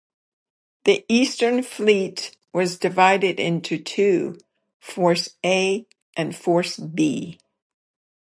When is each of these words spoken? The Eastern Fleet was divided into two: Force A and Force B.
The 0.85 1.05
Eastern 1.09 1.61
Fleet 1.61 2.35
was 2.53 2.79
divided 2.79 3.39
into 3.39 3.77
two: 3.77 4.39
Force 4.79 5.37
A 5.45 5.85
and 6.17 6.35
Force 6.35 6.77
B. 6.77 7.39